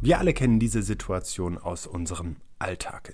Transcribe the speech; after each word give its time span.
Wir 0.00 0.20
alle 0.20 0.32
kennen 0.32 0.60
diese 0.60 0.82
Situation 0.82 1.58
aus 1.58 1.86
unserem 1.86 2.36
Alltag. 2.60 3.12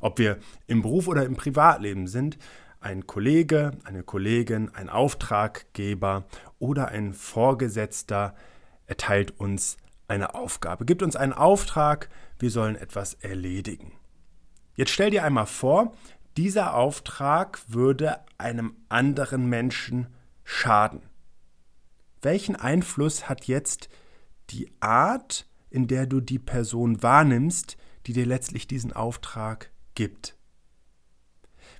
Ob 0.00 0.18
wir 0.18 0.38
im 0.66 0.82
Beruf 0.82 1.06
oder 1.06 1.24
im 1.24 1.36
Privatleben 1.36 2.08
sind, 2.08 2.38
ein 2.80 3.06
Kollege, 3.06 3.72
eine 3.84 4.02
Kollegin, 4.02 4.68
ein 4.74 4.88
Auftraggeber 4.88 6.24
oder 6.58 6.88
ein 6.88 7.14
Vorgesetzter 7.14 8.34
erteilt 8.86 9.38
uns 9.38 9.76
eine 10.08 10.34
Aufgabe, 10.34 10.84
gibt 10.84 11.02
uns 11.02 11.16
einen 11.16 11.32
Auftrag, 11.32 12.10
wir 12.38 12.50
sollen 12.50 12.76
etwas 12.76 13.14
erledigen. 13.14 13.92
Jetzt 14.76 14.90
stell 14.90 15.10
dir 15.10 15.22
einmal 15.22 15.46
vor, 15.46 15.94
dieser 16.36 16.74
Auftrag 16.74 17.60
würde 17.68 18.18
einem 18.38 18.74
anderen 18.88 19.48
Menschen 19.48 20.08
schaden. 20.42 21.00
Welchen 22.22 22.56
Einfluss 22.56 23.28
hat 23.28 23.46
jetzt 23.46 23.88
die 24.50 24.70
Art, 24.80 25.46
in 25.74 25.88
der 25.88 26.06
du 26.06 26.20
die 26.20 26.38
Person 26.38 27.02
wahrnimmst, 27.02 27.76
die 28.06 28.12
dir 28.12 28.26
letztlich 28.26 28.68
diesen 28.68 28.92
Auftrag 28.92 29.72
gibt. 29.96 30.36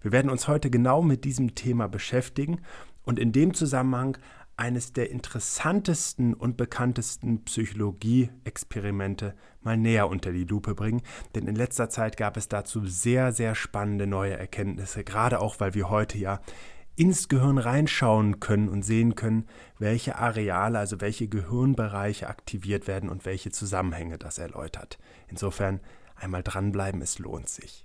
Wir 0.02 0.10
werden 0.10 0.32
uns 0.32 0.48
heute 0.48 0.68
genau 0.68 1.00
mit 1.00 1.24
diesem 1.24 1.54
Thema 1.54 1.86
beschäftigen 1.86 2.60
und 3.04 3.20
in 3.20 3.30
dem 3.30 3.54
Zusammenhang 3.54 4.18
eines 4.56 4.92
der 4.92 5.10
interessantesten 5.10 6.34
und 6.34 6.56
bekanntesten 6.56 7.44
Psychologie-Experimente 7.44 9.36
mal 9.62 9.76
näher 9.76 10.08
unter 10.08 10.32
die 10.32 10.44
Lupe 10.44 10.74
bringen, 10.74 11.02
denn 11.36 11.46
in 11.46 11.54
letzter 11.54 11.88
Zeit 11.88 12.16
gab 12.16 12.36
es 12.36 12.48
dazu 12.48 12.86
sehr, 12.86 13.32
sehr 13.32 13.54
spannende 13.54 14.08
neue 14.08 14.36
Erkenntnisse, 14.36 15.04
gerade 15.04 15.40
auch 15.40 15.60
weil 15.60 15.74
wir 15.74 15.88
heute 15.88 16.18
ja 16.18 16.40
ins 16.96 17.28
Gehirn 17.28 17.58
reinschauen 17.58 18.40
können 18.40 18.68
und 18.68 18.82
sehen 18.82 19.14
können, 19.14 19.46
welche 19.78 20.16
Areale, 20.16 20.78
also 20.78 21.00
welche 21.00 21.28
Gehirnbereiche 21.28 22.28
aktiviert 22.28 22.86
werden 22.86 23.08
und 23.08 23.24
welche 23.24 23.50
Zusammenhänge 23.50 24.18
das 24.18 24.38
erläutert. 24.38 24.98
Insofern 25.28 25.80
einmal 26.14 26.42
dranbleiben, 26.42 27.02
es 27.02 27.18
lohnt 27.18 27.48
sich. 27.48 27.84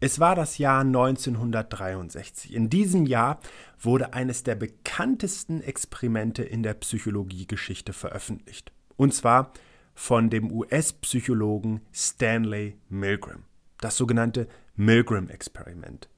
Es 0.00 0.18
war 0.18 0.34
das 0.34 0.58
Jahr 0.58 0.80
1963. 0.80 2.52
In 2.52 2.68
diesem 2.68 3.06
Jahr 3.06 3.38
wurde 3.78 4.14
eines 4.14 4.42
der 4.42 4.56
bekanntesten 4.56 5.60
Experimente 5.62 6.42
in 6.42 6.64
der 6.64 6.74
Psychologiegeschichte 6.74 7.92
veröffentlicht. 7.92 8.72
Und 8.96 9.14
zwar 9.14 9.52
von 9.94 10.28
dem 10.28 10.50
US-Psychologen 10.50 11.82
Stanley 11.92 12.78
Milgram. 12.88 13.44
Das 13.78 13.96
sogenannte 13.96 14.48
Milgram-Experiment. 14.74 16.08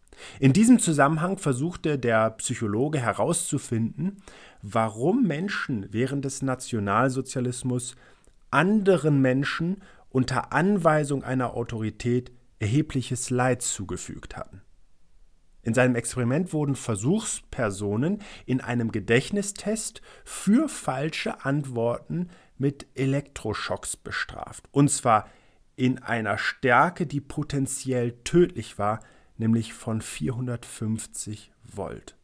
In 0.41 0.53
diesem 0.53 0.79
Zusammenhang 0.79 1.39
versuchte 1.39 1.99
der 1.99 2.31
Psychologe 2.31 3.01
herauszufinden, 3.01 4.23
warum 4.63 5.25
Menschen 5.27 5.87
während 5.91 6.25
des 6.25 6.43
Nationalsozialismus 6.43 7.97
anderen 8.51 9.21
Menschen 9.21 9.83
unter 10.11 10.53
Anweisung 10.53 11.25
einer 11.25 11.55
Autorität 11.55 12.31
erhebliches 12.61 13.31
Leid 13.31 13.63
zugefügt 13.63 14.37
hatten. 14.37 14.63
In 15.63 15.75
seinem 15.75 15.97
Experiment 15.97 16.53
wurden 16.53 16.77
Versuchspersonen 16.77 18.21
in 18.45 18.61
einem 18.61 18.93
Gedächtnistest 18.93 20.03
für 20.25 20.69
falsche 20.69 21.45
Antworten 21.45 22.29
mit 22.59 22.87
Elektroschocks 22.95 23.97
bestraft. 23.97 24.69
Und 24.73 24.91
zwar 24.91 25.29
in 25.75 26.03
einer 26.03 26.39
Stärke, 26.39 27.07
die 27.07 27.21
potenziell 27.21 28.13
tödlich 28.25 28.79
war, 28.79 29.01
nämlich 29.37 29.75
von 29.75 30.01
450 30.01 31.53
Volt. 31.63 32.17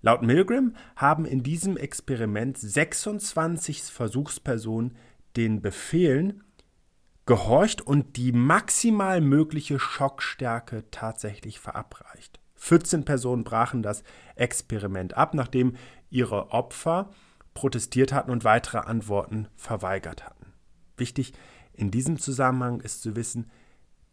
Laut 0.00 0.22
Milgram 0.22 0.74
haben 0.96 1.24
in 1.24 1.42
diesem 1.42 1.76
Experiment 1.76 2.56
26 2.56 3.82
Versuchspersonen 3.82 4.96
den 5.36 5.60
Befehlen 5.60 6.44
gehorcht 7.26 7.82
und 7.82 8.16
die 8.16 8.32
maximal 8.32 9.20
mögliche 9.20 9.78
Schockstärke 9.78 10.84
tatsächlich 10.90 11.60
verabreicht. 11.60 12.40
14 12.56 13.04
Personen 13.04 13.44
brachen 13.44 13.82
das 13.82 14.02
Experiment 14.34 15.16
ab, 15.16 15.34
nachdem 15.34 15.76
ihre 16.10 16.52
Opfer 16.52 17.10
protestiert 17.54 18.12
hatten 18.12 18.30
und 18.30 18.44
weitere 18.44 18.78
Antworten 18.78 19.48
verweigert 19.56 20.24
hatten. 20.24 20.52
Wichtig 20.96 21.32
in 21.72 21.90
diesem 21.90 22.18
Zusammenhang 22.18 22.80
ist 22.80 23.02
zu 23.02 23.14
wissen, 23.14 23.50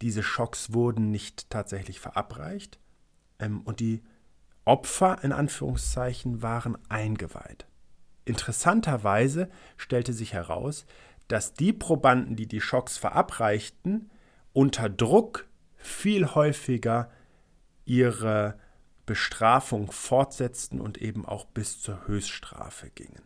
diese 0.05 0.21
Schocks 0.21 0.71
wurden 0.71 1.09
nicht 1.09 1.49
tatsächlich 1.49 1.99
verabreicht 1.99 2.77
ähm, 3.39 3.61
und 3.61 3.79
die 3.79 4.03
Opfer 4.63 5.23
in 5.23 5.31
Anführungszeichen 5.31 6.43
waren 6.43 6.77
eingeweiht. 6.89 7.65
Interessanterweise 8.23 9.49
stellte 9.77 10.13
sich 10.13 10.33
heraus, 10.33 10.85
dass 11.27 11.55
die 11.55 11.73
Probanden, 11.73 12.35
die 12.35 12.45
die 12.45 12.61
Schocks 12.61 12.99
verabreichten, 12.99 14.11
unter 14.53 14.89
Druck 14.89 15.47
viel 15.75 16.35
häufiger 16.35 17.09
ihre 17.85 18.59
Bestrafung 19.07 19.91
fortsetzten 19.91 20.81
und 20.81 20.99
eben 20.99 21.25
auch 21.25 21.45
bis 21.45 21.81
zur 21.81 22.05
Höchststrafe 22.05 22.91
gingen. 22.91 23.23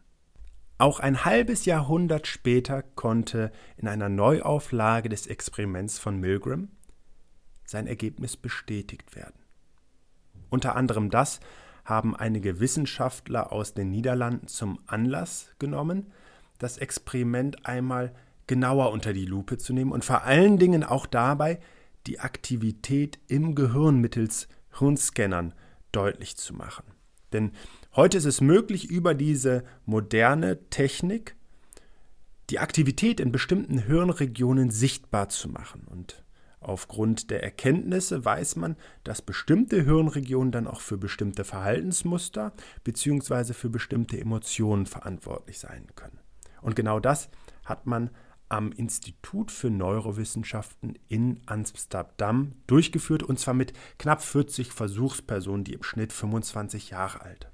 Auch 0.79 1.01
ein 1.01 1.25
halbes 1.25 1.66
Jahrhundert 1.66 2.25
später 2.25 2.84
konnte 2.84 3.51
in 3.75 3.90
einer 3.90 4.07
Neuauflage 4.07 5.09
des 5.09 5.28
Experiments 5.28 6.00
von 6.00 6.17
Milgram 6.17 6.69
sein 7.66 7.85
Ergebnis 7.85 8.38
bestätigt 8.38 9.13
werden. 9.13 9.38
Unter 10.50 10.78
anderem 10.78 11.09
das 11.09 11.41
haben 11.84 12.16
einige 12.16 12.62
Wissenschaftler 12.62 13.51
aus 13.51 13.73
den 13.73 13.91
Niederlanden 13.91 14.47
zum 14.47 14.79
Anlass 14.88 15.50
genommen, 15.59 16.13
das 16.59 16.78
Experiment 16.78 17.66
einmal 17.66 18.16
genauer 18.47 18.91
unter 18.91 19.11
die 19.11 19.25
Lupe 19.25 19.57
zu 19.57 19.73
nehmen 19.73 19.91
und 19.91 20.06
vor 20.06 20.23
allen 20.23 20.57
Dingen 20.57 20.85
auch 20.85 21.07
dabei 21.07 21.59
die 22.07 22.22
Aktivität 22.22 23.19
im 23.28 23.53
Gehirn 23.53 24.00
mittels 24.00 24.47
Hirnscannern 24.78 25.53
deutlich 25.91 26.38
zu 26.38 26.53
machen. 26.53 26.85
Denn 27.34 27.51
heute 27.96 28.18
ist 28.18 28.26
es 28.26 28.42
möglich, 28.42 28.90
über 28.90 29.14
diese 29.14 29.64
moderne 29.86 30.70
Technik 30.70 31.36
die 32.50 32.60
Aktivität 32.60 33.20
in 33.20 33.32
bestimmten 33.32 33.80
Hirnregionen 33.80 34.72
sichtbar 34.72 35.30
zu 35.30 35.50
machen. 35.50 35.88
Und 35.90 36.24
aufgrund 36.60 37.30
der 37.30 37.44
Erkenntnisse 37.44 38.26
weiß 38.26 38.56
man, 38.56 38.76
dass 39.04 39.22
bestimmte 39.22 39.84
Hirnregionen 39.84 40.52
dann 40.52 40.68
auch 40.68 40.82
für 40.82 40.98
bestimmte 40.98 41.44
Verhaltensmuster 41.44 42.54
bzw. 42.84 43.54
für 43.54 43.70
bestimmte 43.70 44.20
Emotionen 44.20 44.86
verantwortlich 44.86 45.59
sein 45.59 45.88
können. 45.96 46.20
Und 46.62 46.76
genau 46.76 47.00
das 47.00 47.30
hat 47.64 47.85
man 47.85 48.09
am 48.50 48.72
Institut 48.72 49.52
für 49.52 49.70
Neurowissenschaften 49.70 50.97
in 51.08 51.40
Amsterdam 51.46 52.53
durchgeführt 52.66 53.22
und 53.22 53.40
zwar 53.40 53.53
mit 53.53 53.74
knapp 54.00 54.24
40 54.24 54.74
Versuchspersonen, 54.74 55.64
die 55.64 55.74
im 55.74 55.84
Schnitt 55.84 56.12
25 56.12 56.90
Jahre 56.90 57.22
alt. 57.22 57.52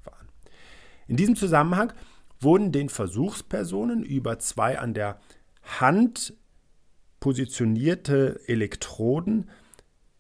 In 1.08 1.18
diesem 1.18 1.36
Zusammenhang 1.36 1.94
wurden 2.40 2.72
den 2.72 2.90
Versuchspersonen 2.90 4.04
über 4.04 4.40
zwei 4.40 4.80
an 4.80 4.94
der 4.94 5.20
Hand 5.80 6.34
positionierte 7.20 8.40
Elektroden 8.48 9.50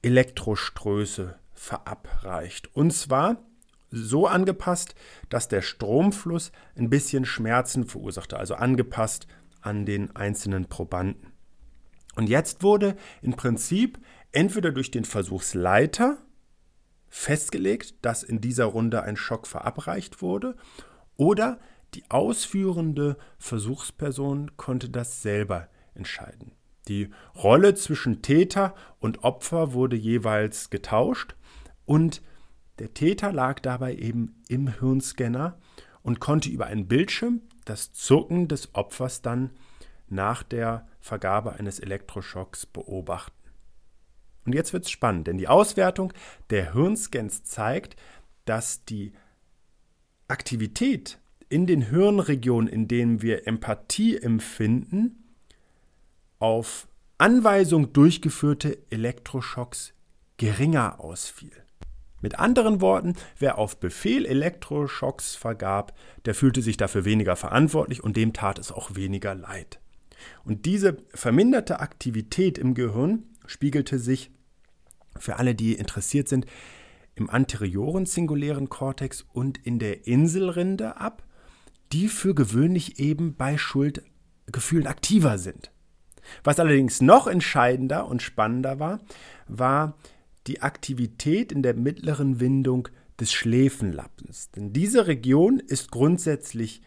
Elektroströße 0.01 1.39
verabreicht. 1.53 2.75
Und 2.75 2.91
zwar 2.93 3.43
so 3.89 4.27
angepasst, 4.27 4.95
dass 5.29 5.47
der 5.47 5.61
Stromfluss 5.61 6.51
ein 6.75 6.89
bisschen 6.89 7.25
Schmerzen 7.25 7.85
verursachte, 7.85 8.37
also 8.37 8.55
angepasst 8.55 9.27
an 9.61 9.85
den 9.85 10.15
einzelnen 10.15 10.65
Probanden. 10.65 11.33
Und 12.15 12.29
jetzt 12.29 12.63
wurde 12.63 12.95
im 13.21 13.35
Prinzip 13.35 13.99
entweder 14.31 14.71
durch 14.71 14.91
den 14.91 15.05
Versuchsleiter 15.05 16.17
festgelegt, 17.09 17.95
dass 18.01 18.23
in 18.23 18.41
dieser 18.41 18.65
Runde 18.65 19.03
ein 19.03 19.15
Schock 19.15 19.47
verabreicht 19.47 20.21
wurde, 20.21 20.55
oder 21.17 21.59
die 21.93 22.03
ausführende 22.09 23.17
Versuchsperson 23.37 24.57
konnte 24.57 24.89
das 24.89 25.21
selber 25.21 25.69
entscheiden. 25.93 26.51
Die 26.87 27.09
Rolle 27.35 27.73
zwischen 27.73 28.21
Täter 28.21 28.75
und 28.99 29.23
Opfer 29.23 29.73
wurde 29.73 29.95
jeweils 29.95 30.69
getauscht 30.69 31.35
und 31.85 32.21
der 32.79 32.93
Täter 32.93 33.31
lag 33.31 33.59
dabei 33.61 33.95
eben 33.95 34.43
im 34.49 34.67
Hirnscanner 34.67 35.57
und 36.03 36.19
konnte 36.19 36.49
über 36.49 36.67
einen 36.67 36.87
Bildschirm 36.87 37.41
das 37.63 37.93
Zucken 37.93 38.47
des 38.47 38.75
Opfers 38.75 39.21
dann 39.21 39.51
nach 40.07 40.43
der 40.43 40.87
Vergabe 40.99 41.53
eines 41.53 41.79
Elektroschocks 41.79 42.65
beobachten. 42.65 43.34
Und 44.45 44.53
jetzt 44.53 44.73
wird 44.73 44.85
es 44.85 44.91
spannend, 44.91 45.27
denn 45.27 45.37
die 45.37 45.47
Auswertung 45.47 46.13
der 46.49 46.73
Hirnscans 46.73 47.43
zeigt, 47.43 47.95
dass 48.45 48.85
die 48.85 49.13
Aktivität 50.27 51.19
in 51.49 51.67
den 51.67 51.81
Hirnregionen, 51.81 52.67
in 52.67 52.87
denen 52.87 53.21
wir 53.21 53.47
Empathie 53.47 54.17
empfinden, 54.17 55.23
auf 56.39 56.87
Anweisung 57.17 57.93
durchgeführte 57.93 58.77
Elektroschocks 58.89 59.93
geringer 60.37 60.99
ausfiel. 60.99 61.51
Mit 62.21 62.39
anderen 62.39 62.81
Worten, 62.81 63.15
wer 63.37 63.57
auf 63.57 63.79
Befehl 63.79 64.25
Elektroschocks 64.25 65.35
vergab, 65.35 65.95
der 66.25 66.33
fühlte 66.33 66.61
sich 66.61 66.75
dafür 66.75 67.05
weniger 67.05 67.35
verantwortlich 67.35 68.03
und 68.03 68.17
dem 68.17 68.33
tat 68.33 68.57
es 68.57 68.71
auch 68.71 68.95
weniger 68.95 69.35
leid. 69.35 69.79
Und 70.43 70.65
diese 70.65 70.97
verminderte 71.13 71.79
Aktivität 71.79 72.57
im 72.57 72.73
Gehirn 72.73 73.23
spiegelte 73.47 73.99
sich 73.99 74.31
für 75.17 75.37
alle, 75.37 75.55
die 75.55 75.73
interessiert 75.73 76.27
sind, 76.27 76.45
im 77.15 77.29
anterioren 77.29 78.05
singulären 78.05 78.69
Kortex 78.69 79.25
und 79.33 79.57
in 79.65 79.79
der 79.79 80.05
Inselrinde 80.07 80.97
ab, 80.97 81.23
die 81.93 82.09
für 82.09 82.35
gewöhnlich 82.35 82.99
eben 82.99 83.35
bei 83.35 83.57
Schuldgefühlen 83.57 84.87
aktiver 84.87 85.37
sind. 85.37 85.71
Was 86.43 86.59
allerdings 86.59 87.01
noch 87.01 87.27
entscheidender 87.27 88.07
und 88.07 88.21
spannender 88.21 88.79
war, 88.79 88.99
war 89.47 89.95
die 90.47 90.61
Aktivität 90.61 91.51
in 91.51 91.63
der 91.63 91.75
mittleren 91.75 92.39
Windung 92.39 92.89
des 93.19 93.31
Schläfenlappens. 93.31 94.51
Denn 94.51 94.73
diese 94.73 95.07
Region 95.07 95.59
ist 95.59 95.91
grundsätzlich 95.91 96.81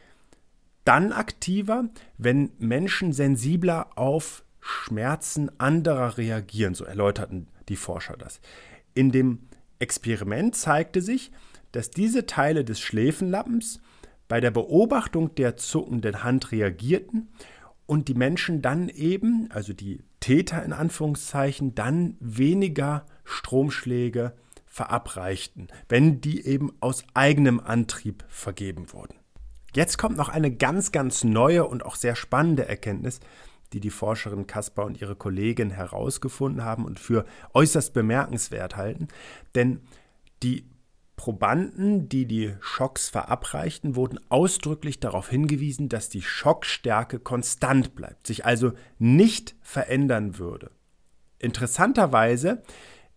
dann 0.84 1.12
aktiver, 1.12 1.88
wenn 2.16 2.50
Menschen 2.58 3.12
sensibler 3.12 3.90
auf 3.96 4.44
Schmerzen 4.68 5.50
anderer 5.58 6.18
reagieren, 6.18 6.74
so 6.74 6.84
erläuterten 6.84 7.48
die 7.70 7.76
Forscher 7.76 8.18
das. 8.18 8.40
In 8.92 9.10
dem 9.10 9.48
Experiment 9.78 10.54
zeigte 10.56 11.00
sich, 11.00 11.32
dass 11.72 11.90
diese 11.90 12.26
Teile 12.26 12.64
des 12.64 12.78
Schläfenlappens 12.78 13.80
bei 14.28 14.40
der 14.40 14.50
Beobachtung 14.50 15.34
der 15.36 15.56
zuckenden 15.56 16.22
Hand 16.22 16.52
reagierten 16.52 17.28
und 17.86 18.08
die 18.08 18.14
Menschen 18.14 18.60
dann 18.60 18.90
eben, 18.90 19.50
also 19.50 19.72
die 19.72 20.02
Täter 20.20 20.62
in 20.62 20.74
Anführungszeichen, 20.74 21.74
dann 21.74 22.18
weniger 22.20 23.06
Stromschläge 23.24 24.34
verabreichten, 24.66 25.68
wenn 25.88 26.20
die 26.20 26.44
eben 26.44 26.74
aus 26.80 27.04
eigenem 27.14 27.58
Antrieb 27.58 28.22
vergeben 28.28 28.92
wurden. 28.92 29.14
Jetzt 29.74 29.96
kommt 29.96 30.18
noch 30.18 30.28
eine 30.28 30.54
ganz, 30.54 30.92
ganz 30.92 31.24
neue 31.24 31.66
und 31.66 31.86
auch 31.86 31.96
sehr 31.96 32.16
spannende 32.16 32.68
Erkenntnis, 32.68 33.20
die 33.72 33.80
die 33.80 33.90
Forscherin 33.90 34.46
Kaspar 34.46 34.86
und 34.86 35.00
ihre 35.00 35.16
Kollegin 35.16 35.70
herausgefunden 35.70 36.64
haben 36.64 36.84
und 36.84 36.98
für 36.98 37.24
äußerst 37.54 37.92
bemerkenswert 37.92 38.76
halten. 38.76 39.08
Denn 39.54 39.80
die 40.42 40.64
Probanden, 41.16 42.08
die 42.08 42.26
die 42.26 42.54
Schocks 42.60 43.08
verabreichten, 43.08 43.96
wurden 43.96 44.20
ausdrücklich 44.28 45.00
darauf 45.00 45.28
hingewiesen, 45.28 45.88
dass 45.88 46.08
die 46.08 46.22
Schockstärke 46.22 47.18
konstant 47.18 47.96
bleibt, 47.96 48.26
sich 48.26 48.46
also 48.46 48.72
nicht 48.98 49.56
verändern 49.60 50.38
würde. 50.38 50.70
Interessanterweise 51.40 52.62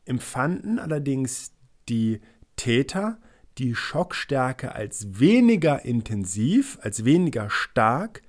empfanden 0.05 0.79
allerdings 0.79 1.53
die 1.87 2.21
Täter 2.55 3.19
die 3.57 3.75
Schockstärke 3.75 4.73
als 4.73 5.19
weniger 5.19 5.85
intensiv, 5.85 6.79
als 6.81 7.05
weniger 7.05 7.49
stark, 7.49 8.23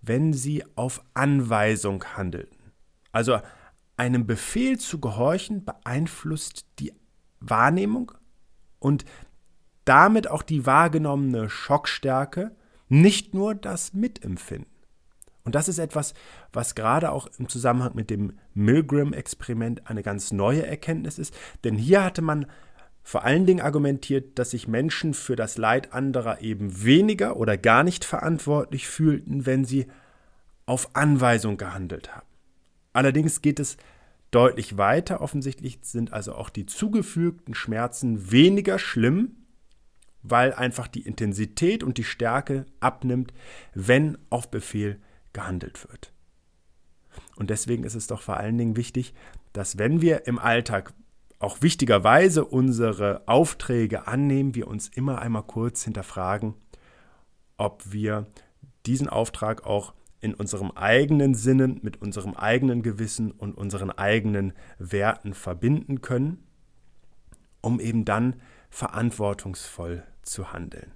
wenn 0.00 0.32
sie 0.32 0.64
auf 0.76 1.02
Anweisung 1.14 2.04
handelten. 2.16 2.72
Also 3.12 3.40
einem 3.96 4.26
Befehl 4.26 4.78
zu 4.78 5.00
gehorchen 5.00 5.64
beeinflusst 5.64 6.66
die 6.78 6.92
Wahrnehmung 7.40 8.12
und 8.78 9.04
damit 9.84 10.30
auch 10.30 10.42
die 10.42 10.66
wahrgenommene 10.66 11.48
Schockstärke, 11.48 12.54
nicht 12.88 13.34
nur 13.34 13.54
das 13.54 13.94
Mitempfinden. 13.94 14.72
Und 15.44 15.54
das 15.54 15.68
ist 15.68 15.78
etwas, 15.78 16.12
was 16.52 16.74
gerade 16.74 17.10
auch 17.10 17.26
im 17.38 17.48
Zusammenhang 17.48 17.92
mit 17.94 18.10
dem 18.10 18.38
Milgram-Experiment 18.52 19.88
eine 19.88 20.02
ganz 20.02 20.30
neue 20.30 20.66
Erkenntnis 20.66 21.18
ist. 21.18 21.34
Denn 21.64 21.76
hier 21.76 22.04
hatte 22.04 22.20
man 22.20 22.46
vor 23.08 23.24
allen 23.24 23.46
Dingen 23.46 23.62
argumentiert, 23.62 24.38
dass 24.38 24.50
sich 24.50 24.68
Menschen 24.68 25.14
für 25.14 25.34
das 25.34 25.56
Leid 25.56 25.94
anderer 25.94 26.42
eben 26.42 26.84
weniger 26.84 27.38
oder 27.38 27.56
gar 27.56 27.82
nicht 27.82 28.04
verantwortlich 28.04 28.86
fühlten, 28.86 29.46
wenn 29.46 29.64
sie 29.64 29.86
auf 30.66 30.94
Anweisung 30.94 31.56
gehandelt 31.56 32.14
haben. 32.14 32.26
Allerdings 32.92 33.40
geht 33.40 33.60
es 33.60 33.78
deutlich 34.30 34.76
weiter. 34.76 35.22
Offensichtlich 35.22 35.78
sind 35.80 36.12
also 36.12 36.34
auch 36.34 36.50
die 36.50 36.66
zugefügten 36.66 37.54
Schmerzen 37.54 38.30
weniger 38.30 38.78
schlimm, 38.78 39.36
weil 40.22 40.52
einfach 40.52 40.86
die 40.86 41.06
Intensität 41.06 41.82
und 41.82 41.96
die 41.96 42.04
Stärke 42.04 42.66
abnimmt, 42.78 43.32
wenn 43.72 44.18
auf 44.28 44.50
Befehl 44.50 45.00
gehandelt 45.32 45.88
wird. 45.88 46.12
Und 47.36 47.48
deswegen 47.48 47.84
ist 47.84 47.94
es 47.94 48.06
doch 48.06 48.20
vor 48.20 48.36
allen 48.36 48.58
Dingen 48.58 48.76
wichtig, 48.76 49.14
dass 49.54 49.78
wenn 49.78 50.02
wir 50.02 50.26
im 50.26 50.38
Alltag 50.38 50.92
auch 51.38 51.62
wichtigerweise 51.62 52.44
unsere 52.44 53.22
Aufträge 53.26 54.06
annehmen, 54.06 54.54
wir 54.54 54.66
uns 54.66 54.88
immer 54.88 55.20
einmal 55.20 55.44
kurz 55.44 55.84
hinterfragen, 55.84 56.54
ob 57.56 57.92
wir 57.92 58.26
diesen 58.86 59.08
Auftrag 59.08 59.64
auch 59.66 59.94
in 60.20 60.34
unserem 60.34 60.72
eigenen 60.72 61.34
Sinnen, 61.34 61.78
mit 61.82 62.02
unserem 62.02 62.34
eigenen 62.34 62.82
Gewissen 62.82 63.30
und 63.30 63.56
unseren 63.56 63.90
eigenen 63.90 64.52
Werten 64.78 65.32
verbinden 65.32 66.00
können, 66.00 66.44
um 67.60 67.78
eben 67.78 68.04
dann 68.04 68.36
verantwortungsvoll 68.70 70.02
zu 70.22 70.52
handeln. 70.52 70.92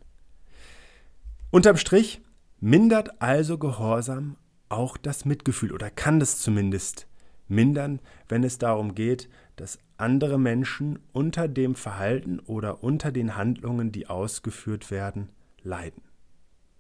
Unterm 1.51 1.77
Strich 1.77 2.21
mindert 2.61 3.21
also 3.23 3.59
Gehorsam 3.59 4.37
auch 4.69 4.97
das 4.97 5.25
Mitgefühl 5.25 5.73
oder 5.73 5.91
kann 5.91 6.19
das 6.19 6.39
zumindest 6.39 7.07
mindern, 7.47 8.01
wenn 8.29 8.43
es 8.43 8.59
darum 8.59 8.95
geht, 8.95 9.29
dass 9.57 9.79
andere 10.03 10.39
Menschen 10.39 10.99
unter 11.13 11.49
dem 11.49 11.75
Verhalten 11.75 12.41
oder 12.41 12.83
unter 12.83 13.13
den 13.13 13.37
Handlungen, 13.37 13.93
die 13.93 14.09
ausgeführt 14.09 14.91
werden, 14.91 15.31
leiden. 15.63 16.03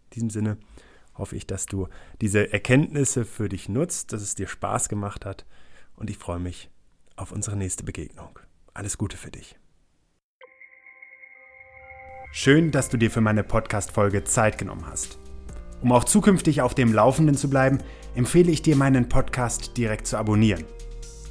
In 0.04 0.10
diesem 0.14 0.30
Sinne 0.30 0.56
hoffe 1.14 1.36
ich, 1.36 1.46
dass 1.46 1.66
du 1.66 1.88
diese 2.20 2.52
Erkenntnisse 2.52 3.24
für 3.24 3.48
dich 3.48 3.68
nutzt, 3.68 4.12
dass 4.12 4.22
es 4.22 4.34
dir 4.34 4.48
Spaß 4.48 4.88
gemacht 4.88 5.24
hat 5.24 5.46
und 5.96 6.10
ich 6.10 6.18
freue 6.18 6.40
mich 6.40 6.70
auf 7.16 7.32
unsere 7.32 7.56
nächste 7.56 7.84
Begegnung. 7.84 8.38
Alles 8.74 8.98
Gute 8.98 9.16
für 9.16 9.30
dich. 9.30 9.56
Schön, 12.32 12.70
dass 12.70 12.88
du 12.88 12.96
dir 12.96 13.10
für 13.10 13.20
meine 13.20 13.44
Podcast-Folge 13.44 14.24
Zeit 14.24 14.58
genommen 14.58 14.86
hast. 14.86 15.18
Um 15.82 15.92
auch 15.92 16.04
zukünftig 16.04 16.62
auf 16.62 16.74
dem 16.74 16.92
Laufenden 16.92 17.36
zu 17.36 17.50
bleiben, 17.50 17.78
empfehle 18.14 18.50
ich 18.50 18.62
dir, 18.62 18.74
meinen 18.74 19.08
Podcast 19.08 19.76
direkt 19.76 20.06
zu 20.06 20.16
abonnieren. 20.16 20.64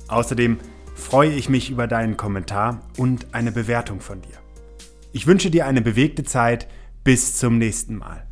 Außerdem 0.08 0.60
freue 0.96 1.32
ich 1.32 1.50
mich 1.50 1.70
über 1.70 1.88
deinen 1.88 2.18
Kommentar 2.18 2.82
und 2.98 3.34
eine 3.34 3.52
Bewertung 3.52 4.00
von 4.00 4.22
dir. 4.22 4.38
Ich 5.14 5.28
wünsche 5.28 5.52
dir 5.52 5.66
eine 5.66 5.82
bewegte 5.82 6.24
Zeit. 6.24 6.68
Bis 7.04 7.38
zum 7.38 7.58
nächsten 7.58 7.96
Mal. 7.96 8.31